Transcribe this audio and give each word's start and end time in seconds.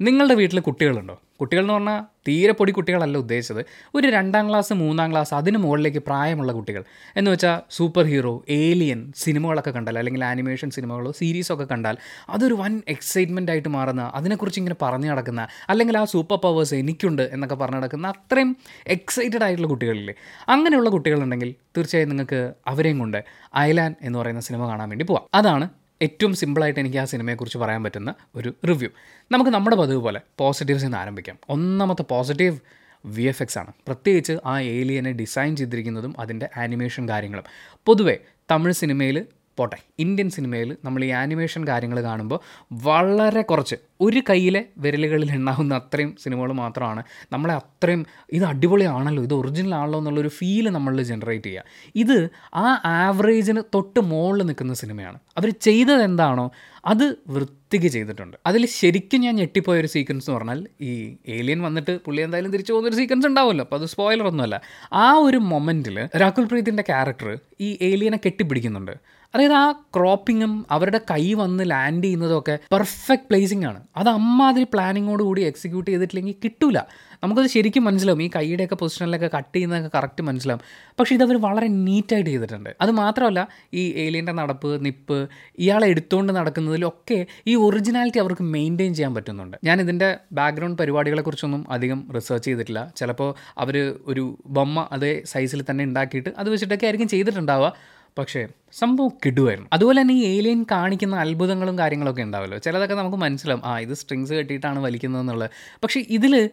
നിങ്ങളുടെ 0.00 0.34
വീട്ടിൽ 0.34 0.60
കുട്ടികളുണ്ടോ? 0.60 1.22
കുട്ടികൾ 1.40 1.62
എന്ന് 1.62 1.74
പറഞ്ഞാൽ 1.74 2.02
തീരെ 2.28 2.52
പൊടി 2.52 2.72
കുട്ടികളല്ല 2.72 3.18
ഉദ്ദേശിച്ചത്. 3.18 3.66
ഒരു 3.94 4.08
രണ്ടാം 4.08 4.48
ക്ലാസ് 4.48 4.72
മൂന്നാം 4.72 5.10
ക്ലാസ് 5.10 5.34
അതിന് 5.34 5.58
മുകളിലേക്ക് 5.58 5.98
പ്രായമുള്ള 5.98 6.52
കുട്ടികൾ. 6.52 6.84
എന്ന് 7.16 7.30
വെച്ചാൽ 7.30 7.60
സൂപ്പർ 7.70 8.04
ഹീറോ 8.04 8.44
ഏലിയൻ 8.48 9.12
സിനിമകളൊക്കെ 9.16 9.70
കണ്ടാൽ 9.70 9.98
അല്ലെങ്കിൽ 9.98 10.24
ആനിമേഷൻ 10.24 10.70
സിനിമകളോ 10.70 11.12
സീരീസൊക്കെ 11.12 11.64
കണ്ടാൽ 11.64 11.96
അതൊരു 12.28 12.54
വൻ 12.54 12.82
എക്സൈറ്റ്മെന്റ് 12.88 13.52
ആയിട്ട് 13.52 13.68
മാറുന്ന 13.68 14.12
അതിനെക്കുറിച്ച് 14.14 14.60
ഇങ്ങനെ 14.60 14.76
പറഞ്ഞു 14.82 15.08
നടക്കുന്ന 15.08 15.48
അല്ലെങ്കിൽ 15.68 15.98
ആ 15.98 16.04
സൂപ്പർ 16.04 16.36
പവേഴ്സ് 16.44 16.74
എനിക്കുണ്ട് 16.74 17.22
എന്നൊക്കെ 17.22 17.54
പറഞ്ഞു 17.54 17.76
നടക്കുന്ന 17.76 18.08
അത്രയും 18.08 18.56
എക്സൈറ്റഡ് 18.86 19.42
ആയിട്ടുള്ള 19.42 19.68
കുട്ടികളില്ലേ? 19.68 20.14
അങ്ങനെയുള്ള 20.48 20.90
കുട്ടികളുണ്ടെങ്കിൽ 20.90 21.54
തീർച്ചയായും 21.76 22.08
നിങ്ങൾക്ക് 22.08 22.52
അവരെയും 22.66 22.98
കൊണ്ട് 22.98 23.24
അയലാൻ 23.54 23.94
എന്ന് 24.02 24.18
പറയുന്ന 24.18 24.40
സിനിമ 24.40 24.68
കാണാൻ 24.68 24.88
വേണ്ടി 24.88 25.04
പോവാം. 25.04 25.26
അതാണ് 25.34 25.68
ഏറ്റവും 26.02 26.34
സിമ്പിളായിട്ട് 26.34 26.80
എനിക്ക് 26.80 26.96
ആ 26.96 27.04
സിനിമയെക്കുറിച്ച് 27.04 27.58
പറയാൻ 27.58 27.84
പറ്റുന്ന 27.84 28.14
ഒരു 28.34 28.54
റിവ്യൂ. 28.68 28.90
നമുക്ക് 29.32 29.50
നമ്മുടെ 29.50 29.76
പതിവ് 29.76 30.02
പോലെ 30.02 30.20
പോസിറ്റീവ്സിൽ 30.38 30.84
നിന്ന് 30.84 30.98
ആരംഭിക്കാം. 30.98 31.38
ഒന്നാമത്തെ 31.48 32.02
പോസിറ്റീവ് 32.02 32.58
വി 33.06 33.22
എഫ് 33.22 33.42
എക്സ് 33.42 33.58
ആണ്. 33.58 33.72
പ്രത്യേകിച്ച് 33.86 34.38
ആ 34.46 34.60
ഏലിയനെ 34.60 35.12
ഡിസൈൻ 35.12 35.56
ചെയ്തിരിക്കുന്നതും 35.56 36.14
അതിന്റെ 36.18 36.48
ആനിമേഷൻ 36.56 37.08
കാര്യങ്ങളും. 37.08 37.44
പൊതുവേ 37.86 38.16
തമിഴ് 38.50 38.74
സിനിമയിൽ 38.74 39.26
പോട്ടെ 39.58 39.78
ഇന്ത്യൻ 39.98 40.30
സിനിമയിൽ 40.30 40.76
നമ്മൾ 40.84 41.04
ഈ 41.04 41.08
ആനിമേഷൻ 41.08 41.68
കാര്യങ്ങൾ 41.68 42.00
കാണുമ്പോൾ 42.02 42.40
വളരെ 42.72 43.42
കുറച്ച് 43.42 43.76
ഒരു 44.00 44.20
കയ്യിലെ 44.30 44.64
വിരലുകളിൽ 44.78 45.30
എണ്ണാവുന്ന 45.32 45.74
അത്രയും 45.74 46.16
സിനിമകൾ 46.22 46.52
മാത്രമാണ്. 46.52 47.02
നമ്മളെ 47.32 47.54
അത്രയും 47.54 48.06
ഇത് 48.32 48.44
അടിപൊളിയാണല്ലോ 48.44 49.22
ഇത് 49.22 49.34
ഒറിജിനൽ 49.34 49.74
ആണല്ലോ 49.74 49.98
എന്നുള്ളൊരു 49.98 50.28
ഫീൽ 50.28 50.68
നമ്മളിൽ 50.68 51.02
ജനറേറ്റ് 51.02 51.44
ചെയ്യുക. 51.44 51.64
ഇത് 51.96 52.30
ആ 52.54 52.66
ആവറേജിന് 52.84 53.62
തൊട്ട് 53.74 54.00
മുകളിൽ 54.00 54.46
നിൽക്കുന്ന 54.46 54.74
സിനിമയാണ്. 54.74 55.18
അവർ 55.38 55.48
ചെയ്തത് 55.50 56.02
എന്താണോ 56.02 56.50
അത് 56.86 57.16
വൃത്തിക്ക് 57.28 57.86
ചെയ്തിട്ടുണ്ട്. 57.86 58.36
അതിൽ 58.46 58.66
ശരിക്കും 58.66 59.20
ഞാൻ 59.20 59.36
ഞെട്ടിപ്പോയ 59.36 59.80
ഒരു 59.80 59.86
സീക്വൻസ് 59.86 60.30
എന്ന് 60.30 60.38
പറഞ്ഞാൽ 60.38 60.66
ഈ 60.80 61.16
ഏലിയൻ 61.28 61.62
വന്നിട്ട് 61.62 61.98
പുള്ളി 62.06 62.22
എന്തായാലും 62.22 62.52
തിരിച്ചു 62.52 62.72
പോകുന്നൊരു 62.72 62.96
സീക്വൻസ് 62.96 63.26
ഉണ്ടാവുമല്ലോ. 63.26 63.64
അപ്പോൾ 63.64 63.80
അത് 63.80 63.86
സ്പോയിലർ 63.86 64.26
ഒന്നുമല്ല. 64.26 64.60
ആ 64.92 65.12
ഒരു 65.12 65.36
മൊമെന്റിൽ 65.36 66.08
രാഹുൽ 66.16 66.44
പ്രീതിന്റെ 66.44 66.82
ക്യാരക്ടർ 66.82 67.38
ഈ 67.60 67.78
ഏലിയനെ 67.82 68.20
കെട്ടിപ്പിടിക്കുന്നുണ്ട്. 68.26 69.17
അതായത് 69.34 69.52
ആ 69.52 69.72
ക്രോപ്പിങ്ങും 69.72 70.66
അവരുടെ 70.70 70.98
കൈ 70.98 71.34
വന്ന് 71.34 71.70
ലാൻഡ് 71.70 72.04
ചെയ്യുന്നതൊക്കെ 72.04 72.58
പെർഫെക്റ്റ് 72.72 73.26
പ്ലേസിംഗ് 73.26 73.66
ആണ്. 73.66 73.82
അത് 73.96 74.08
അമ്മാതിരി 74.08 74.64
പ്ലാനിങ്ങോട് 74.64 75.22
കൂടി 75.22 75.42
എക്സിക്യൂട്ട് 75.42 75.90
ചെയ്തിട്ടില്ലെങ്കിൽ 75.90 76.34
കിട്ടൂല. 76.44 76.78
നമുക്കത് 77.22 77.46
ശരിക്കും 77.46 77.84
മനസ്സിലാവും. 77.84 78.22
ഈ 78.22 78.30
കൈയുടെയൊക്കെ 78.36 78.74
പൊസിഷനിലൊക്കെ 78.74 79.30
കട്ട് 79.36 79.56
ചെയ്യുന്നതൊക്കെ 79.56 79.90
കറക്റ്റ് 79.98 80.22
മനസ്സിലാവും. 80.22 80.60
പക്ഷേ 81.00 81.14
ഇതവർ 81.14 81.40
വളരെ 81.40 81.66
നീറ്റായിട്ട് 81.66 82.30
ചെയ്തിട്ടുണ്ട്. 82.30 82.76
അത് 82.80 82.90
മാത്രമല്ല 82.90 83.48
ഈ 83.74 83.94
ഏലിയന്റെ 83.94 84.32
നടപ്പ് 84.32 84.84
നിപ്പ് 84.84 85.28
ഇയാളെ 85.58 85.88
എടുത്തുകൊണ്ട് 85.88 86.32
നടക്കുന്നതിലൊക്കെ 86.32 87.26
ഈ 87.46 87.54
ഒറിജിനാലിറ്റി 87.54 88.18
അവർക്ക് 88.18 88.42
മെയിന്റെയിൻ 88.42 88.94
ചെയ്യാൻ 88.94 89.14
പറ്റുന്നുണ്ട്. 89.14 89.56
ഞാൻ 89.64 89.80
ഇതിന്റെ 89.80 90.16
ബാക്ക്ഗ്രൗണ്ട് 90.32 90.78
പരിപാടികളെക്കുറിച്ചൊന്നും 90.78 91.70
അധികം 91.70 92.08
റിസർച്ച് 92.14 92.46
ചെയ്തിട്ടില്ല. 92.46 92.92
ചിലപ്പോൾ 92.96 93.34
അവർ 93.58 93.94
ഒരു 94.06 94.38
ബൊമ്മ 94.46 94.88
അതേ 94.92 95.22
സൈസിൽ 95.24 95.64
തന്നെ 95.70 95.84
ഉണ്ടാക്കിയിട്ട് 95.84 96.28
അത് 96.38 96.50
വെച്ചിട്ടൊക്കെ 96.50 96.84
ആയിരിക്കും 96.84 97.08
ചെയ്തിട്ടുണ്ടാവുക. 97.08 97.97
പക്ഷേ 98.18 98.48
സംഭവം 98.72 99.12
കിടുവായിരുന്നു. 99.26 99.70
അതുപോലെ 99.72 100.00
തന്നെ 100.00 100.14
ഈ 100.14 100.24
ഏലിയൻ 100.24 100.66
കാണിക്കുന്ന 100.70 101.16
അത്ഭുതങ്ങളും 101.16 101.78
കാര്യങ്ങളൊക്കെ 101.78 102.22
ഉണ്ടാവല്ലോ. 102.22 102.58
ചിലതൊക്കെ 102.58 102.94
നമുക്ക് 102.94 103.16
മനസ്സിലാവും. 103.16 103.62
ആ 103.64 103.78
ഇത് 103.78 103.94
സ്ട്രിങ്സ് 103.94 104.32
കെട്ടിയിട്ടാണ് 104.32 104.78
വലിക്കുന്നതെന്നുള്ളത്. 104.78 105.50
പക്ഷേ 105.82 106.04
ഇതിൽ 106.08 106.50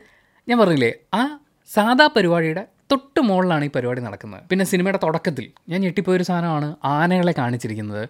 ഞാൻ 0.47 0.59
പറഞ്ഞില്ലേ 0.59 0.93
ആ 1.13 1.39
സാധാ 1.73 2.07
പരിപാടിയുടെ 2.07 2.67
തൊട്ട് 2.91 3.21
മുകളിലാണ് 3.21 3.65
ഈ 3.65 3.69
പരിപാടി 3.75 4.01
നടക്കുന്നത്. 4.01 4.43
പിന്നെ 4.49 4.65
സിനിമയുടെ 4.65 4.99
തുടക്കത്തിൽ 5.03 5.51
ഞാൻ 5.69 5.81
ഞെട്ടിപ്പോയൊരു 5.81 6.23
സാധനമാണ് 6.23 6.75
ആനകളെ 6.83 7.33
കാണിച്ചിരിക്കുന്നത്. 7.37 8.09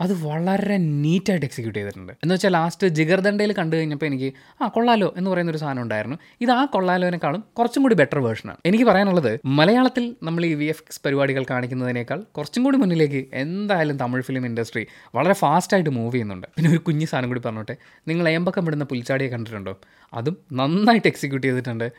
അത് 0.00 0.26
വളരെ 0.26 0.76
നീറ്റായിട്ട് 0.76 1.46
എക്സിക്യൂട്ട് 1.46 1.78
ചെയ്തിട്ടുണ്ട്. 1.78 2.12
എന്ന് 2.12 2.34
വെച്ചാൽ 2.34 2.50
ലാസ്റ്റ് 2.50 2.86
ജിഗർദണ്ഡയിൽ 2.86 3.52
കണ്ടു 3.52 3.76
കഴിഞ്ഞപ്പോൾ 3.76 4.06
എനിക്ക് 4.06 4.32
ആ 4.60 4.68
കൊള്ളാലോ 4.68 5.14
എന്ന് 5.16 5.30
പറയുന്ന 5.30 5.50
ഒരു 5.50 5.58
സാധനം 5.58 5.82
ഉണ്ടായിരുന്നു. 5.82 6.16
ഇത് 6.40 6.50
ആ 6.50 6.64
കൊള്ളാലോനേക്കാളും 6.64 7.44
കുറച്ചും 7.58 7.82
കൂടി 7.82 7.94
ബെറ്റർ 7.94 8.18
വേർഷനാണ് 8.18 8.56
എനിക്ക് 8.64 8.84
പറയാനുള്ളത് 8.84 9.40
മലയാളത്തിൽ 9.44 10.16
നമ്മൾ 10.22 10.44
ഈ 10.44 10.54
വി 10.54 10.64
എഫ് 10.64 10.82
എക്സ് 10.82 11.00
പരിപാടികൾ 11.06 11.44
കാണിക്കുന്നതിനേക്കാൾ 11.50 12.24
കുറച്ചും 12.36 12.64
കൂടി 12.64 12.76
മുന്നിലേക്ക് 12.76 13.26
എന്തായാലും 13.32 13.96
തമിഴ് 13.96 14.22
ഫിലിം 14.22 14.46
ഇൻഡസ്ട്രി 14.46 14.86
വളരെ 15.14 15.32
ഫാസ്റ്റായിട്ട് 15.32 15.90
മൂവ് 15.90 16.14
ചെയ്യുന്നുണ്ട്. 16.14 16.46
പിന്നെ 16.56 16.70
ഒരു 16.70 16.78
കുഞ്ഞു 16.78 17.06
സാധനം 17.06 17.28
കൂടി 17.28 17.40
പറഞ്ഞോട്ടെ 17.40 17.76
നിങ്ങൾ 18.08 18.28
ഏമ്പക്കം 18.28 18.64
വിടുന്ന 18.64 18.84
പുൽച്ചാടിയെ 18.84 19.28
കണ്ടിട്ടുണ്ടോ? 19.28 19.78
അതും 20.14 20.36
നന്നായിട്ട് 20.52 21.08
എക്സിക്യൂട്ട് 21.08 21.46
ചെയ്തിട്ടുണ്ട്. 21.46 21.92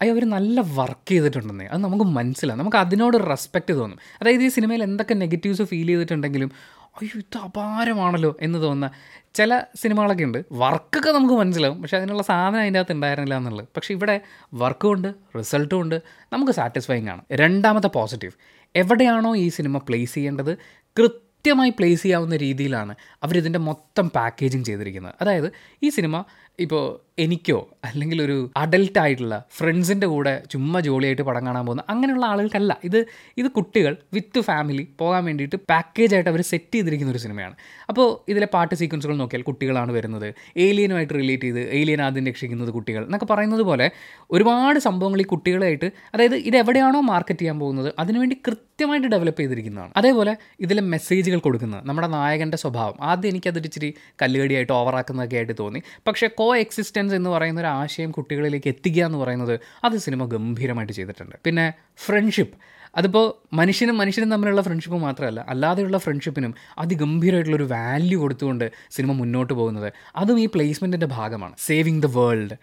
അയ്യോ 0.00 0.14
അവർ 0.14 0.24
നല്ല 0.24 0.60
വർക്ക് 0.74 1.08
ചെയ്തിട്ടുണ്ടെന്നേ. 1.08 1.66
അത് 1.66 1.84
നമുക്ക് 1.84 2.04
മനസ്സിലാവും. 2.04 2.60
നമുക്ക് 2.60 2.76
അതിനോട് 2.76 3.16
റെസ്പെക്റ്റ് 3.30 3.74
തോന്നും. 3.74 3.98
അതായത് 4.20 4.42
ഈ 4.42 4.48
സിനിമയിൽ 4.48 4.82
എന്തൊക്കെ 4.82 5.14
നെഗറ്റീവ്സ് 5.14 5.62
ഫീൽ 5.62 5.86
ചെയ്തിട്ടുണ്ടെങ്കിലും 5.86 6.52
അയ്യോ 6.96 7.18
ഇത് 7.18 7.38
അപാരമാണല്ലോ 7.38 8.36
എന്ന് 8.40 8.62
തോന്നുന്ന 8.62 8.90
ചില 9.34 9.62
സിനിമകളൊക്കെ 9.74 10.24
ഉണ്ട്. 10.24 10.44
വർക്കൊക്കെ 10.52 11.10
നമുക്ക് 11.10 11.34
മനസ്സിലാവും. 11.34 11.82
പക്ഷെ 11.82 11.96
അതിനുള്ള 11.96 12.22
സാധനം 12.22 12.60
അതിന്റെ 12.60 12.78
അകത്ത് 12.78 12.92
ഉണ്ടായിരുന്നില്ല 12.92 13.36
എന്നുള്ളത്. 13.36 13.68
പക്ഷേ 13.76 13.94
ഇവിടെ 13.94 14.20
വർക്കും 14.54 14.92
ഉണ്ട് 14.92 15.14
റിസൾട്ടും 15.38 15.80
ഉണ്ട്. 15.80 16.02
നമുക്ക് 16.32 16.52
സാറ്റിസ്ഫൈങ് 16.52 17.08
ആണ്. 17.08 17.20
രണ്ടാമത്തെ 17.32 17.88
പോസിറ്റീവ്. 17.88 18.32
എവിടെയാണോ 18.76 19.36
ഈ 19.36 19.48
സിനിമ 19.48 19.78
പ്ലേസ് 19.78 20.14
ചെയ്യേണ്ടത്? 20.14 20.58
കൃത്യമായി 20.98 21.70
പ്ലേസ് 21.70 22.02
ചെയ്യാവുന്ന 22.02 22.36
രീതിയിലാണ് 22.36 22.94
അവരിതിന്റെ 23.22 23.58
മൊത്തം 23.58 24.10
പാക്കേജിങ് 24.10 24.64
ചെയ്തിരിക്കുന്നത്. 24.64 25.14
അതായത് 25.20 25.52
ഈ 25.82 25.88
സിനിമ 25.88 26.24
ഇപ്പോൾ 26.58 27.00
എനിക്കോ 27.24 27.58
അല്ലെങ്കിൽ 27.84 28.18
ഒരു 28.24 28.36
അഡൽട്ട് 28.56 28.98
ആയിട്ടുള്ള 29.02 29.36
ഫ്രണ്ട്സിന്റെ 29.58 30.06
കൂടെ 30.06 30.32
ചുമ്മാ 30.50 30.78
ജോളിയായിട്ട് 30.80 31.22
പടം 31.22 31.42
കാണാൻ 31.46 31.64
പോകുന്ന 31.66 31.82
അങ്ങനെയുള്ള 31.92 32.24
ആളുകൾക്കല്ല. 32.32 32.72
ഇത് 32.84 32.98
ഇത് 33.40 33.48
കുട്ടികൾ 33.56 33.92
വിത്ത് 34.12 34.40
ഫാമിലി 34.40 34.84
പോകാൻ 35.00 35.22
വേണ്ടിയിട്ട് 35.24 35.56
പാക്കേജായിട്ട് 35.70 36.30
അവർ 36.30 36.40
സെറ്റ് 36.42 36.74
ചെയ്തിരിക്കുന്ന 36.74 37.12
ഒരു 37.12 37.18
സിനിമയാണ് 37.18 37.54
അപ്പോൾ 37.88 38.06
ഇതിലെ 38.32 38.48
പാട്ട് 38.54 38.74
സീക്വൻസുകൾ 38.74 39.16
നോക്കിയാൽ 39.16 39.42
കുട്ടികളാണ് 39.42 39.92
വരുന്നത്. 39.92 40.28
ഏലിയനുമായിട്ട് 40.56 41.14
റിലേറ്റ് 41.14 41.48
ചെയ്ത് 41.48 41.62
ഏലിയൻ 41.80 42.02
ആദ്യം 42.02 42.26
രക്ഷിക്കുന്നത് 42.26 42.70
കുട്ടികൾ 42.70 43.02
എന്നൊക്കെ 43.04 43.28
പറയുന്നത് 43.32 43.64
പോലെ 43.70 43.88
ഒരുപാട് 44.30 44.78
സംഭവങ്ങൾ 44.78 45.20
ഈ 45.20 45.28
കുട്ടികളായിട്ട് 45.34 45.90
അതായത് 46.14 46.36
ഇത് 46.48 46.56
എവിടെയാണോ 46.62 47.00
മാർക്കറ്റ് 47.12 47.40
ചെയ്യാൻ 47.40 47.58
പോകുന്നത് 47.60 47.90
അതിനുവേണ്ടി 47.98 48.38
കൃത്യമായിട്ട് 48.48 49.08
ഡെവലപ്പ് 49.08 49.40
ചെയ്തിരിക്കുന്നതാണ്. 49.40 49.92
അതേപോലെ 49.96 50.32
ഇതിലെ 50.60 50.82
മെസ്സേജുകൾ 50.94 51.38
കൊടുക്കുന്നത് 51.38 51.82
നമ്മുടെ 51.88 52.08
നായകന്റെ 52.16 52.56
സ്വഭാവം. 52.56 52.96
ആദ്യം 53.02 53.30
എനിക്കതൊരു 53.30 53.68
ഇച്ചിരി 53.70 53.94
കല്ലുകടിയായിട്ട് 54.22 54.72
ഓവറാക്കുന്നതൊക്കെ 54.72 55.36
ആയിട്ട് 55.36 55.56
തോന്നി. 55.58 55.82
പക്ഷേ 56.06 56.26
കോ 56.40 56.46
എക്സിസ്റ്റൻസ് 56.56 57.09
എന്ന് 57.14 57.30
പറയുന്ന 57.30 57.60
ഒരു 57.60 57.66
ആശയം 57.66 58.10
കുട്ടികളിലേക്ക് 58.10 58.68
എത്തിക്കുക 58.68 59.04
എന്ന് 59.04 59.18
പറയുന്നത് 59.18 59.60
അത് 59.84 59.96
സിനിമ 59.96 60.24
ഗംഭീരമായിട്ട് 60.24 60.92
ചെയ്തിട്ടുണ്ട്. 60.92 61.36
പിന്നെ 61.44 61.72
ഫ്രണ്ട്ഷിപ്പ് 62.06 62.58
അതിപ്പോൾ 62.96 63.54
മനുഷ്യനും 63.54 63.98
മനുഷ്യനും 63.98 64.30
തമ്മിലുള്ള 64.30 64.62
ഫ്രണ്ട്ഷിപ്പ് 64.62 64.98
മാത്രമല്ല 64.98 65.46
അല്ലാതെയുള്ള 65.48 65.98
ഫ്രണ്ട്ഷിപ്പിനും 65.98 66.54
അതിഗംഭീരമായിട്ടുള്ളൊരു 66.78 67.64
വാല്യൂ 67.64 68.20
കൊടുത്തുകൊണ്ട് 68.20 68.72
സിനിമ 68.90 69.12
മുന്നോട്ട് 69.12 69.52
പോകുന്നത്. 69.52 69.92
അതും 70.16 70.40
ഈ 70.40 70.46
പ്ലേസ്മെന്റിന്റെ 70.46 71.06
ഭാഗമാണ്. 71.06 71.54
സേവിങ് 71.58 72.02
ദ 72.02 72.06
വേൾഡ് 72.06 72.56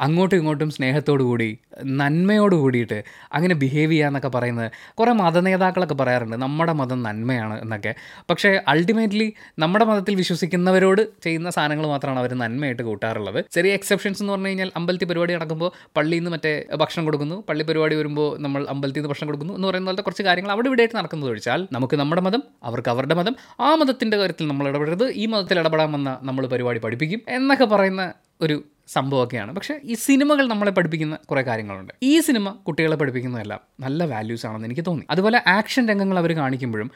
അങ്ങോട്ടും 0.00 0.36
ഇങ്ങോട്ടും 0.36 0.70
സ്നേഹത്തോടു 0.70 1.22
കൂടി 1.22 1.58
നന്മയോട് 1.84 2.54
കൂടിയിട്ട് 2.54 3.04
അങ്ങനെ 3.32 3.54
ബിഹേവ് 3.54 3.92
ചെയ്യുക 3.92 4.06
എന്നൊക്കെ 4.06 4.28
പറയുന്നത് 4.28 4.72
കുറേ 4.94 5.12
മതനേതാക്കളൊക്കെ 5.12 5.94
പറയാറുണ്ട്. 5.94 6.36
നമ്മുടെ 6.36 6.72
മതം 6.72 7.02
നന്മയാണ് 7.02 7.62
എന്നൊക്കെ. 7.62 7.94
പക്ഷേ 8.30 8.60
അൾട്ടിമേറ്റ്ലി 8.68 9.32
നമ്മുടെ 9.58 9.84
മതത്തിൽ 9.84 10.14
വിശ്വസിക്കുന്നവരോട് 10.14 11.22
ചെയ്യുന്ന 11.22 11.50
സാധനങ്ങൾ 11.50 11.86
മാത്രമാണ് 11.86 12.20
അവർ 12.20 12.34
നന്മയായിട്ട് 12.34 12.82
കൂട്ടാറുള്ളത്. 12.82 13.44
ചെറിയ 13.50 13.72
എക്സെപ്ഷൻസ് 13.72 14.22
എന്ന് 14.22 14.32
പറഞ്ഞു 14.32 14.46
കഴിഞ്ഞാൽ 14.46 14.72
അമ്പലത്തിൽ 14.76 15.06
പരിപാടി 15.06 15.34
നടക്കുമ്പോൾ 15.34 15.72
പള്ളിയിൽ 15.96 16.20
നിന്ന് 16.20 16.30
മറ്റേ 16.30 16.64
ഭക്ഷണം 16.76 17.04
കൊടുക്കുന്നു. 17.04 17.44
പള്ളി 17.48 17.64
പരിപാടി 17.64 17.94
വരുമ്പോൾ 17.94 18.38
നമ്മൾ 18.38 18.66
അമ്പലത്തിൽ 18.68 19.00
നിന്ന് 19.00 19.08
ഭക്ഷണം 19.08 19.26
കൊടുക്കുന്നു 19.26 19.54
എന്ന് 19.54 19.68
പറയുന്ന 19.74 19.90
പോലത്തെ 19.90 20.02
കുറച്ച് 20.02 20.22
കാര്യങ്ങൾ 20.22 20.52
അവിടെ 20.52 20.68
ഇവിടെയായിട്ട് 20.68 20.96
നടക്കുന്നത് 20.96 21.30
ഒഴിച്ചാൽ 21.30 21.68
നമുക്ക് 21.72 21.96
നമ്മുടെ 21.96 22.22
മതം 22.22 22.42
അവർക്ക് 22.62 22.88
അവരുടെ 22.88 23.14
മതം 23.14 23.36
ആ 23.60 23.74
മതത്തിന്റെ 23.74 24.16
കാര്യത്തിൽ 24.16 24.48
നമ്മൾ 24.48 24.68
ഇടപെടരുത് 24.68 25.06
ഈ 25.12 25.26
മതത്തിൽ 25.26 25.58
ഇടപെടാമെന്ന് 25.58 26.26
നമ്മൾ 26.26 26.46
പരിപാടി 26.46 26.78
പഠിപ്പിക്കും 26.78 27.22
എന്നൊക്കെ 27.28 27.64
പറയുന്ന 27.64 28.12
ഒരു 28.40 28.64
സംഭവമൊക്കെയാണ്. 28.88 29.50
പക്ഷേ 29.52 29.74
ഈ 29.84 29.94
സിനിമകൾ 29.94 30.48
നമ്മളെ 30.48 30.70
പഠിപ്പിക്കുന്ന 30.70 31.18
കുറേ 31.30 31.42
കാര്യങ്ങളുണ്ട്. 31.42 31.92
ഈ 32.02 32.20
സിനിമ 32.20 32.50
കുട്ടികളെ 32.50 32.96
പഠിപ്പിക്കുന്നതെല്ലാം 32.96 33.60
നല്ല 33.80 34.04
വാല്യൂസ് 34.04 34.46
ആണെന്ന് 34.46 34.66
എനിക്ക് 34.66 34.84
തോന്നി. 34.86 35.04
അതുപോലെ 35.10 35.42
ആക്ഷൻ 35.46 35.88
രംഗങ്ങൾ 35.88 36.18
അവർ 36.18 36.32
കാണിക്കുമ്പോഴും 36.36 36.90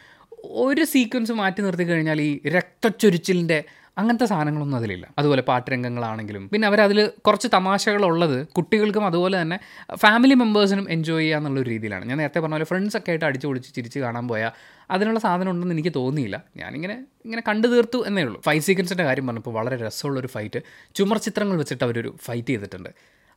ഒരു 0.45 0.85
സീക്വൻസ് 0.85 1.33
മാറ്റി 1.33 1.61
നിർത്തി 1.63 1.83
കഴിഞ്ഞാൽ 1.83 2.21
ഈ 2.21 2.49
രക്തച്ചൊരിച്ചിലിന്റെ 2.49 3.65
അങ്ങനത്തെ 3.99 4.25
സാധനങ്ങളൊന്നും 4.25 4.79
അതിലില്ല. 4.79 5.09
അതുപോലെ 5.19 5.43
പാട്ടുരംഗങ്ങളാണെങ്കിലും. 5.43 6.49
പിന്നെ 6.49 6.69
പിന്നെ 6.69 6.69
അവരതിൽ 6.69 7.11
കുറച്ച് 7.27 7.49
തമാശകളുള്ളത് 7.53 8.47
കുട്ടികൾക്കും 8.47 9.05
അതുപോലെ 9.07 9.43
തന്നെ 9.43 9.59
ഫാമിലി 9.95 10.35
മെമ്പേഴ്സിനും 10.35 10.91
എൻജോയ് 10.91 11.23
ചെയ്യുക 11.23 11.37
എന്നുള്ള 11.37 11.63
രീതിയിലാണ്. 11.63 12.05
ഞാൻ 12.05 12.19
നേരത്തെ 12.19 12.41
പറഞ്ഞ 12.41 12.55
പോലെ 12.55 12.65
ഫ്രണ്ട്സൊക്കെ 12.65 13.11
ആയിട്ട് 13.11 13.25
അടിച്ചു 13.25 13.47
പൊളിച്ച് 13.47 13.75
ചിരിച്ച് 13.75 13.99
കാണാൻ 13.99 14.29
പോയാൽ 14.29 14.51
അതിനുള്ള 14.91 15.21
സാധനം 15.21 15.51
ഉണ്ടെന്ന് 15.51 15.75
എനിക്ക് 15.75 15.93
തോന്നിയില്ല. 15.97 16.45
ഞാനിങ്ങനെ 16.57 17.07
ഇങ്ങനെ 17.25 17.43
കണ്ടു 17.49 17.69
തീർത്തു 17.69 18.07
എന്നേ 18.07 18.23
ഉള്ളൂ. 18.23 18.41
ഫൈറ്റ് 18.41 18.65
സീക്വൻസിന്റെ 18.65 19.05
കാര്യം 19.05 19.27
പറഞ്ഞപ്പോൾ 19.27 19.51
വളരെ 19.51 19.77
രസമുള്ളൊരു 19.87 20.27
ഫൈറ്റ് 20.27 20.63
ചുമർ 20.95 21.19
ചിത്രങ്ങൾ 21.19 21.59
വെച്ചിട്ട് 21.59 21.85
അവരൊരു 21.85 22.17
ഫൈറ്റ് 22.25 22.49
ചെയ്തിട്ടുണ്ട്. 22.49 22.89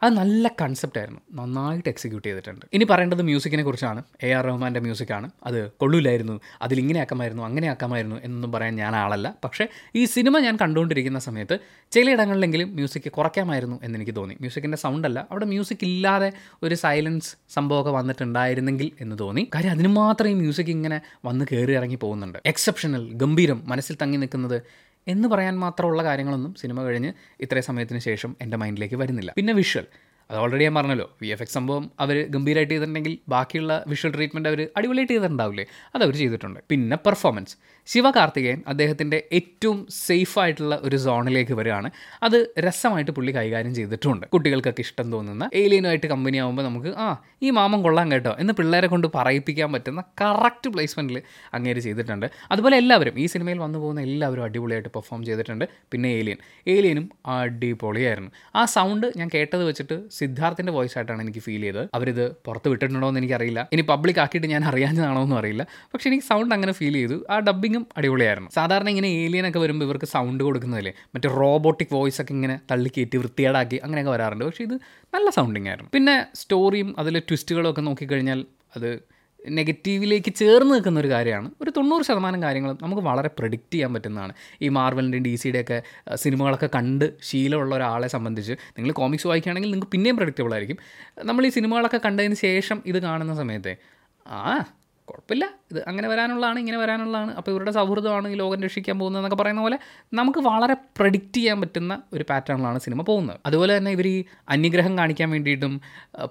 അത് 0.03 0.13
നല്ല 0.13 0.47
കൺസെപ്റ്റായിരുന്നു 0.61 1.41
നന്നായിട്ട് 1.41 1.89
എക്സിക്യൂട്ട് 1.89 2.27
ചെയ്തിട്ടുണ്ട്. 2.27 2.65
ഇനി 2.73 2.83
പറയേണ്ടത് 2.83 3.21
മ്യൂസിക്കിനെ 3.21 3.63
കുറിച്ചാണ്. 3.63 4.03
എ 4.23 4.31
ആർ 4.31 4.45
റഹ്മാന്റെ 4.45 4.79
മ്യൂസിക്കാണ് 4.79 5.29
അത് 5.43 5.71
കൊള്ളൂലായിരുന്നു. 5.71 6.39
അതിലിങ്ങനെ 6.61 6.99
ആക്കാമായിരുന്നു 6.99 7.43
അങ്ങനെ 7.43 7.67
ആക്കാമായിരുന്നു 7.67 8.15
എന്നൊന്നും 8.23 8.51
പറയാൻ 8.51 8.75
ഞാൻ 8.75 8.95
ആളല്ല. 8.95 9.35
പക്ഷേ 9.43 9.67
ഈ 9.95 10.05
സിനിമ 10.05 10.39
ഞാൻ 10.39 10.57
കണ്ടുകൊണ്ടിരിക്കുന്ന 10.61 11.19
സമയത്ത് 11.19 11.59
ചിലയിടങ്ങളിലെങ്കിലും 11.91 12.75
മ്യൂസിക് 12.75 13.11
കുറയ്ക്കാമായിരുന്നു 13.11 13.79
എന്ന് 13.83 13.97
എനിക്ക് 13.97 14.15
തോന്നി. 14.15 14.33
മ്യൂസിക്കിന്റെ 14.33 14.77
സൗണ്ട് 14.77 15.07
അല്ല. 15.07 15.27
അവിടെ 15.31 15.45
മ്യൂസിക് 15.45 15.83
ഇല്ലാതെ 15.83 16.31
ഒരു 16.63 16.75
സൈലൻസ് 16.75 17.35
സംഭവമൊക്കെ 17.49 17.91
വന്നിട്ടുണ്ടായിരുന്നെങ്കിൽ 17.91 18.91
എന്ന് 19.01 19.19
തോന്നി. 19.19 19.49
കാര്യം 19.55 19.71
അതിന് 19.71 19.87
മാത്രം 19.87 20.29
ഈ 20.29 20.33
മ്യൂസിക് 20.33 20.69
ഇങ്ങനെ 20.69 21.01
വന്ന് 21.25 21.45
കയറി 21.51 21.73
ഇറങ്ങി 21.73 21.95
പോകുന്നുണ്ട്. 21.95 22.39
എക്സെപ്ഷണൽ 22.45 23.13
ഗംഭീരം 23.13 23.63
മനസ്സിൽ 23.65 23.97
തങ്ങി 24.01 24.17
നിൽക്കുന്നത് 24.17 24.61
എന്ന് 25.07 25.27
പറയാൻ 25.27 25.59
മാത്രമുള്ള 25.59 26.03
കാര്യങ്ങളൊന്നും 26.03 26.53
സിനിമ 26.53 26.83
കഴിഞ്ഞ് 26.83 27.13
ഇത്രയും 27.39 27.63
സമയത്തിന് 27.63 27.99
ശേഷം 27.99 28.35
എന്റെ 28.41 28.57
മൈൻഡിലേക്ക് 28.57 28.95
വരുന്നില്ല. 28.95 29.33
പിന്നെ 29.37 29.53
വിഷ്വൽ. 29.53 29.85
അത് 30.31 30.39
ഓൾറെഡി 30.41 30.63
ഞാൻ 30.67 30.75
പറഞ്ഞല്ലോ. 30.75 31.07
വി 31.21 31.27
എഫ് 31.27 31.43
എക്സ് 31.43 31.53
സംഭവം 31.53 31.85
അവർ 32.03 32.17
ഗംഭീരമായിട്ട് 32.33 32.73
ചെയ്തിട്ടുണ്ടെങ്കിൽ 32.73 33.17
ബാക്കിയുള്ള 33.33 33.83
വിഷ്വൽ 33.91 34.11
ട്രീറ്റ്മെന്റ് 34.15 34.49
അവർ 34.49 34.61
അടിപൊളിയായിട്ട് 34.77 35.13
ചെയ്തിട്ടുണ്ടാവില്ലേ? 35.13 35.65
അതവർ 35.95 36.15
ചെയ്തിട്ടുണ്ട്. 36.21 36.59
പിന്നെ 36.71 36.97
പെർഫോമൻസ് 37.07 37.55
ശിവകാർത്തികേയൻ 37.87 38.59
അദ്ദേഹത്തിന്റെ 38.71 39.17
ഏറ്റവും 39.37 39.87
സേഫ് 40.07 40.39
ആയിട്ടുള്ള 40.39 40.75
ഒരു 40.83 40.97
സോണിലേക്ക് 41.05 41.53
വരികയാണ്. 41.59 41.89
അത് 42.23 42.37
രസമായിട്ട് 42.65 43.11
പുള്ളി 43.11 43.31
കൈകാര്യം 43.31 43.75
ചെയ്തിട്ടുണ്ട്. 43.75 44.25
കുട്ടികൾക്കൊക്കെ 44.33 44.81
ഇഷ്ടം 44.81 45.11
തോന്നുന്ന 45.11 45.49
ഏലിയനുമായിട്ട് 45.61 46.07
കമ്പനി 46.07 46.37
ആകുമ്പോൾ 46.37 46.63
നമുക്ക് 46.63 46.91
ആ 47.05 47.07
ഈ 47.43 47.49
മാമൻ 47.49 47.81
കൊള്ളാം 47.81 48.11
കേട്ടോ 48.11 48.33
എന്ന് 48.39 48.53
പിള്ളേരെ 48.53 48.87
കൊണ്ട് 48.87 49.07
പറയിപ്പിക്കാൻ 49.15 49.71
പറ്റുന്ന 49.75 50.03
കറക്റ്റ് 50.21 50.69
പ്ലേസ്മെന്റിൽ 50.69 51.21
അങ്ങേര് 51.53 51.79
ചെയ്തിട്ടുണ്ട്. 51.79 52.27
അതുപോലെ 52.51 52.77
എല്ലാവരും 52.77 53.19
ഈ 53.19 53.25
സിനിമയിൽ 53.25 53.57
വന്നു 53.57 53.79
പോകുന്ന 53.79 54.01
എല്ലാവരും 54.01 54.43
അടിപൊളിയായിട്ട് 54.43 54.89
പെർഫോം 54.89 55.25
ചെയ്തിട്ടുണ്ട്. 55.25 55.65
പിന്നെ 55.93 56.09
ഏലിയൻ 56.09 56.37
ഏലിയനും 56.67 57.09
അടിപൊളിയായിരുന്നു. 57.37 58.31
ആ 58.55 58.65
സൗണ്ട് 58.65 59.07
ഞാൻ 59.17 59.29
കേട്ടത് 59.33 59.63
വെച്ചിട്ട് 59.69 59.97
സിദ്ധാർത്ഥിന്റെ 60.21 60.73
വോയിസ് 60.77 60.95
ആയിട്ടാണ് 60.97 61.21
എനിക്ക് 61.25 61.41
ഫീൽ 61.47 61.61
ചെയ്തത്. 61.61 61.83
അവരിത് 61.97 62.23
പുറത്ത് 62.45 62.69
വിട്ടിട്ടുണ്ടോ 62.71 63.07
എന്ന് 63.11 63.21
എനിക്കറിയില്ല. 63.21 63.61
ഇനി 63.73 63.83
പബ്ലിക് 63.91 64.19
ആക്കിയിട്ട് 64.23 64.47
ഞാൻ 64.53 64.63
അറിയാഞ്ഞതാണോ 64.71 65.21
എന്നും 65.27 65.37
അറിയില്ല. 65.41 65.63
പക്ഷെ 65.93 66.07
എനിക്ക് 66.09 66.25
സൗണ്ട് 66.31 66.53
അങ്ങനെ 66.55 66.73
ഫീൽ 66.79 66.95
ചെയ്തു. 66.99 67.17
ആ 67.29 67.37
ഡബ്ബിങ്ങും 67.39 67.85
അടിപൊളിയായിരുന്നു. 67.97 68.49
സാധാരണ 68.59 68.89
ഇങ്ങനെ 68.89 69.07
ഏലിയനൊക്കെ 69.23 69.59
വരുമ്പോൾ 69.59 69.85
ഇവർക്ക് 69.85 70.09
സൗണ്ട് 70.15 70.43
കൊടുക്കുന്നതല്ലേ? 70.43 70.93
മറ്റേ 71.15 71.29
റോബോട്ടിക് 71.41 71.93
വോയിസ് 71.93 72.21
ഒക്കെ 72.21 72.33
ഇങ്ങനെ 72.33 72.57
തള്ളിക്കയറ്റി 72.71 73.17
വൃത്തിയേടാക്കി 73.17 73.79
അങ്ങനെയൊക്കെ 73.83 74.11
വരാറുണ്ട്. 74.11 74.45
പക്ഷേ 74.45 74.63
ഇത് 74.63 74.75
നല്ല 75.13 75.29
സൗണ്ടിങ് 75.29 75.67
ആയിരുന്നു. 75.67 75.91
പിന്നെ 75.93 76.15
സ്റ്റോറിയും 76.35 76.91
അതിലെ 76.99 77.21
ട്വിസ്റ്റുകളും 77.29 77.69
ഒക്കെ 77.71 77.81
നോക്കിക്കഴിഞ്ഞാൽ 77.81 78.41
അത് 78.75 78.89
നെഗറ്റീവിലേക്ക് 79.49 80.33
ചേർന്ന് 80.33 80.73
നിൽക്കുന്ന 80.73 80.99
ഒരു 80.99 81.07
കാര്യമാണ്. 81.07 81.51
ഒരു 81.61 81.71
തൊണ്ണൂറ് 81.77 82.03
ശതമാനം 82.03 82.43
കാര്യങ്ങളും 82.43 82.77
നമുക്ക് 82.81 83.01
വളരെ 83.01 83.29
പ്രഡിക്റ്റ് 83.39 83.73
ചെയ്യാൻ 83.73 83.93
പറ്റുന്നതാണ്. 83.93 84.33
ഈ 84.61 84.67
മാർവലിന്റെയും 84.67 85.23
ഡി 85.23 85.35
സിയുടെ 85.35 85.61
ഒക്കെ 85.61 85.83
സിനിമകളൊക്കെ 86.15 86.69
കണ്ട് 86.75 87.13
ശീലമുള്ള 87.23 87.75
ഒരാളെ 87.75 88.07
സംബന്ധിച്ച് 88.07 88.51
നിങ്ങൾ 88.51 88.91
കോമിക്സ് 88.91 89.27
വായിക്കുകയാണെങ്കിൽ 89.27 89.71
നിങ്ങൾക്ക് 89.71 89.91
പിന്നെയും 89.91 90.17
പ്രഡിക്റ്റബിൾ 90.17 90.53
ആയിരിക്കും. 90.53 90.77
നമ്മൾ 91.23 91.45
ഈ 91.45 91.49
സിനിമകളൊക്കെ 91.49 91.99
കണ്ടതിന് 92.05 92.35
ശേഷം 92.35 92.83
ഇത് 92.85 93.01
കാണുന്ന 93.01 93.35
സമയത്തെ 93.35 93.77
ആ 94.27 94.57
കുഴപ്പമില്ല. 95.05 95.60
ഇത് 95.71 95.79
അങ്ങനെ 95.89 96.07
വരാനുള്ളതാണ് 96.11 96.59
ഇങ്ങനെ 96.63 96.77
വരാനുള്ളതാണ്. 96.83 97.31
അപ്പോൾ 97.39 97.51
ഇവരുടെ 97.53 97.73
സൗഹൃദമാണ് 97.77 98.27
ഈ 98.33 98.37
ലോകം 98.41 98.63
രക്ഷിക്കാൻ 98.67 98.95
പോകുന്നതെന്നൊക്കെ 98.99 99.39
പറയുന്ന 99.41 99.61
പോലെ 99.65 99.77
നമുക്ക് 100.19 100.39
വളരെ 100.49 100.75
പ്രഡിക്റ്റ് 100.99 101.37
ചെയ്യാൻ 101.39 101.57
പറ്റുന്ന 101.63 101.93
ഒരു 102.13 102.25
പാറ്റേണിലാണ് 102.29 102.79
സിനിമ 102.85 103.01
പോകുന്നത്. 103.09 103.39
അതുപോലെ 103.45 103.71
തന്നെ 103.77 103.91
ഇവർ 103.97 104.07
ഈ 104.13 104.17
അന്യഗ്രഹം 104.55 104.95
കാണിക്കാൻ 105.01 105.29
വേണ്ടിയിട്ടും 105.35 105.73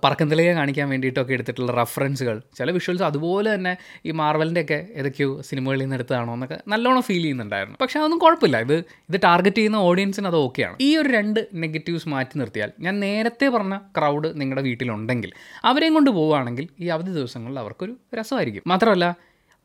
പറക്കന്തലയെ 0.04 0.54
കാണിക്കാൻ 0.60 0.88
വേണ്ടിയിട്ടൊക്കെ 0.94 1.32
എടുത്തിട്ടുള്ള 1.38 1.72
റഫറൻസുകൾ 1.80 2.36
ചില 2.58 2.70
വിഷ്വൽസ് 2.70 3.06
അതുപോലെ 3.10 3.48
തന്നെ 3.54 3.74
ഈ 4.06 4.12
മാർവലിന്റെ 4.22 4.64
ഒക്കെ 4.66 4.78
ഏതൊക്കെയോ 5.00 5.30
സിനിമകളിൽ 5.48 5.82
നിന്ന് 5.82 5.96
എടുത്തതാണോ 5.98 6.34
എന്നൊക്കെ 6.38 6.58
നല്ലോണം 6.74 7.02
ഫീൽ 7.08 7.22
ചെയ്യുന്നുണ്ടായിരുന്നു. 7.22 7.76
പക്ഷേ 7.80 7.98
അതൊന്നും 8.00 8.20
കുഴപ്പമില്ല. 8.24 8.58
ഇത് 8.66 8.76
ഇത് 9.10 9.18
ടാർഗറ്റ് 9.24 9.56
ചെയ്യുന്ന 9.56 9.78
ഓഡിയൻസിന് 9.88 10.28
അത് 10.32 10.38
ഓക്കെയാണ് 10.44 10.76
ഈ 10.86 10.90
ഒരു 10.96 11.08
രണ്ട് 11.16 11.40
നെഗറ്റീവ്സ് 11.64 12.08
മാറ്റി 12.14 12.38
നിർത്തിയാൽ 12.40 12.70
ഞാൻ 12.86 12.94
നേരത്തെ 13.06 13.48
പറഞ്ഞ 13.54 13.76
ക്രൗഡ് 13.96 14.28
നിങ്ങളുടെ 14.40 14.62
വീട്ടിലുണ്ടെങ്കിൽ 14.68 15.32
അവരെയും 15.70 15.94
കൊണ്ട് 15.94 16.10
പോവുകയാണെങ്കിൽ 16.10 16.66
ഈ 16.84 16.88
അവധി 16.96 17.12
ദിവസങ്ങളിൽ 17.18 17.58
അവർക്കൊരു 17.58 17.94
രസമായിരിക്കും. 18.18 18.64
മാത്രമല്ല 18.66 19.06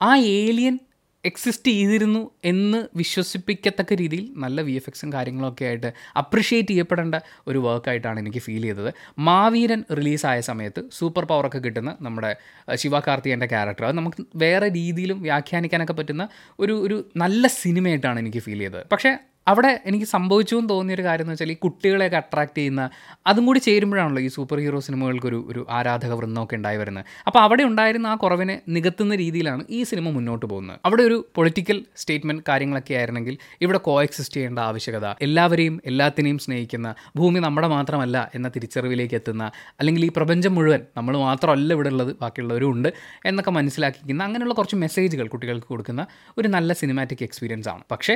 ആ 0.02 0.18
ഏലിയൻ 0.18 0.80
എക്സിസ്റ്റ് 1.24 1.72
ചെയ്തിരുന്നു 1.72 2.32
എന്ന് 2.44 2.98
വിശ്വസിപ്പിക്കത്തക്ക 2.98 3.94
രീതിയിൽ 3.94 4.34
നല്ല 4.36 4.62
വി 4.62 4.72
എഫ് 4.72 4.90
എക്സും 4.90 5.14
കാര്യങ്ങളൊക്കെ 5.14 5.66
ആയിട്ട് 5.66 5.94
അപ്രിഷ്യേറ്റ് 6.18 6.68
ചെയ്യപ്പെടേണ്ട 6.68 7.16
ഒരു 7.48 7.60
വർക്കായിട്ടാണ് 7.60 8.20
എനിക്ക് 8.20 8.40
ഫീൽ 8.40 8.62
ചെയ്തത്. 8.62 8.94
മാവീരൻ 9.20 9.84
റിലീസായ 9.92 10.40
സമയത്ത് 10.40 10.84
സൂപ്പർ 10.92 11.26
പവറൊക്കെ 11.26 11.58
കിട്ടുന്ന 11.58 11.98
നമ്മുടെ 12.02 12.36
ശിവ 12.76 13.00
കാർത്തികന്റെ 13.00 13.46
ക്യാരക്ടർ 13.46 13.86
അത് 13.86 13.98
നമുക്ക് 13.98 14.26
വേറെ 14.36 14.70
രീതിയിലും 14.70 15.22
വ്യാഖ്യാനിക്കാനൊക്കെ 15.22 15.94
പറ്റുന്ന 15.94 16.28
ഒരു 16.60 16.74
ഒരു 16.74 17.12
നല്ല 17.16 17.48
സിനിമയായിട്ടാണ് 17.48 18.20
എനിക്ക് 18.20 18.40
ഫീൽ 18.40 18.60
ചെയ്തത്. 18.60 18.88
പക്ഷേ 18.92 19.14
അവിടെ 19.48 19.72
എനിക്ക് 19.90 20.06
സംഭവിച്ചു 20.06 20.56
എന്ന് 20.56 20.70
തോന്നിയൊരു 20.70 21.04
കാര്യം 21.08 21.26
എന്ന് 21.26 21.34
വെച്ചാൽ 21.34 21.52
ഈ 21.54 21.58
കുട്ടികളെയൊക്കെ 21.66 22.18
അട്രാക്ട് 22.22 22.58
ചെയ്യുന്ന 22.58 22.84
അതും 23.28 23.44
കൂടി 23.48 23.60
ചേരുമ്പോഴാണല്ലോ 23.60 24.22
ഈ 24.22 24.30
സൂപ്പർ 24.36 24.60
ഹീറോ 24.64 24.80
സിനിമകൾക്കൊരു 24.80 25.40
ഒരു 25.52 25.62
ആരാധക 25.78 26.14
വൃന്ദമൊക്കെ 26.20 26.56
ഉണ്ടായി 26.56 26.78
വരുന്നത്. 26.82 27.06
അപ്പോൾ 27.28 27.40
അവിടെ 27.40 27.64
ഉണ്ടായിരുന്ന 27.64 28.08
ആ 28.08 28.16
കുറവിനെ 28.24 28.56
നികത്തുന്ന 28.76 29.16
രീതിയിലാണ് 29.24 29.64
ഈ 29.70 29.80
സിനിമ 29.84 30.10
മുന്നോട്ട് 30.10 30.46
പോകുന്നത്. 30.46 30.80
അവിടെ 30.88 31.04
ഒരു 31.04 31.18
പൊളിറ്റിക്കൽ 31.36 31.80
സ്റ്റേറ്റ്മെന്റ് 32.02 32.44
കാര്യങ്ങളൊക്കെ 32.50 32.94
ആയിരുന്നെങ്കിൽ 32.94 33.38
ഇവിടെ 33.62 33.82
കോ 33.88 33.96
എക്സിസ്റ്റ് 34.02 34.38
ചെയ്യേണ്ട 34.38 34.60
ആവശ്യകത 34.60 35.08
എല്ലാവരെയും 35.28 35.82
എല്ലാത്തിനെയും 35.92 36.40
സ്നേഹിക്കുന്ന 36.46 36.90
ഭൂമി 37.20 37.40
നമ്മുടെ 37.40 37.70
മാത്രമല്ല 37.76 38.18
എന്ന 38.34 38.48
തിരിച്ചറിവിലേക്ക് 38.56 39.16
എത്തുന്ന 39.16 39.44
അല്ലെങ്കിൽ 39.80 40.06
ഈ 40.06 40.12
പ്രപഞ്ചം 40.18 40.56
മുഴുവൻ 40.56 40.82
നമ്മൾ 40.98 41.16
മാത്രമല്ല 41.28 41.74
ഇവിടെ 41.74 41.90
ഉള്ളത് 41.90 42.12
ബാക്കിയുള്ളവരും 42.24 42.72
ഉണ്ട് 42.72 42.90
എന്നൊക്കെ 43.26 43.52
മനസ്സിലാക്കിക്കുന്ന 43.52 44.24
അങ്ങനെയുള്ള 44.24 44.54
കുറച്ച് 44.54 44.80
മെസ്സേജുകൾ 44.86 45.28
കുട്ടികൾക്ക് 45.28 45.68
കൊടുക്കുന്ന 45.68 46.06
ഒരു 46.38 46.48
നല്ല 46.48 46.74
സിനിമാറ്റിക് 46.74 47.24
എക്സ്പീരിയൻസ് 47.24 47.70
ആണ്. 47.76 47.84
പക്ഷേ 47.92 48.16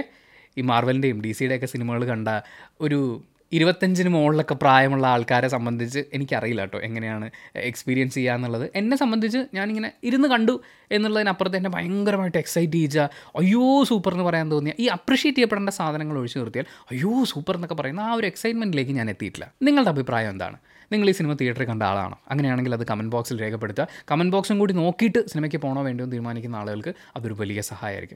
ഈ 0.60 0.62
മാർവലിന്റെയും 0.62 1.22
ഡി 1.22 1.32
സിയുടെയൊക്കെ 1.32 1.66
സിനിമകൾ 1.66 2.06
കണ്ട 2.06 2.30
ഒരു 2.82 3.00
ഇരുപത്തഞ്ചിന് 3.52 4.10
മുകളിലൊക്കെ 4.10 4.56
പ്രായമുള്ള 4.56 5.06
ആൾക്കാരെ 5.08 5.48
സംബന്ധിച്ച് 5.48 6.02
എനിക്കറിയില്ല 6.14 6.62
കേട്ടോ 6.62 6.80
എങ്ങനെയാണ് 6.80 7.28
എക്സ്പീരിയൻസ് 7.56 8.16
ചെയ്യുക 8.16 8.34
എന്നുള്ളത്. 8.34 8.66
എന്നെ 8.76 8.98
സംബന്ധിച്ച് 8.98 9.40
ഞാനിങ്ങനെ 9.54 9.90
ഇരുന്ന് 10.04 10.28
കണ്ടു 10.28 10.56
എന്നുള്ളതിനപ്പുറത്ത് 10.92 11.58
എന്നെ 11.58 11.70
ഭയങ്കരമായിട്ട് 11.70 12.38
എക്സൈറ്റ് 12.38 12.74
ചെയ്യിച്ച 12.74 13.00
അയ്യോ 13.40 13.84
സൂപ്പർ 13.84 14.14
എന്ന് 14.14 14.24
പറയാൻ 14.24 14.52
തോന്നിയ 14.52 14.74
ഈ 14.80 14.88
അപ്രിഷ്യേറ്റ് 14.88 15.38
ചെയ്യപ്പെടേണ്ട 15.38 15.70
സാധനങ്ങൾ 15.70 16.18
ഒഴിച്ചു 16.18 16.40
നിർത്തിയാൽ 16.40 16.66
അയ്യോ 16.92 17.24
സൂപ്പർ 17.24 17.56
എന്നൊക്കെ 17.56 17.76
പറയുന്ന 17.76 18.00
ആ 18.00 18.14
ഒരു 18.14 18.28
എക്സൈറ്റ്മെന്റിലേക്ക് 18.28 18.92
ഞാൻ 18.92 19.10
എത്തിയിട്ടില്ല. 19.10 19.48
നിങ്ങളുടെ 19.62 19.90
അഭിപ്രായം 19.90 20.30
എന്താണ്? 20.30 20.60
നിങ്ങൾ 20.92 21.10
ഈ 21.10 21.12
സിനിമ 21.12 21.34
തിയേറ്ററിൽ 21.34 21.68
കണ്ട 21.68 21.84
ആളാണോ? 21.84 22.20
അങ്ങനെയാണെങ്കിൽ 22.32 22.74
അത് 22.74 22.86
കമന്റ് 22.88 23.12
ബോക്സിൽ 23.12 23.42
രേഖപ്പെടുത്തുക. 23.42 23.88
കമന്റ് 24.12 24.34
ബോക്സും 24.34 24.60
കൂടി 24.60 24.74
നോക്കിയിട്ട് 24.74 25.28
സിനിമയ്ക്ക് 25.28 25.58
പോകണോ 25.58 25.82
വേണ്ടോ 25.84 26.06
തീരുമാനിക്കുന്ന 26.06 26.56
ആളുകൾക്ക് 26.56 26.94
അതൊരു 27.16 27.34
വലിയ 27.34 27.62
സഹായമായിരിക്കും. 27.62 28.08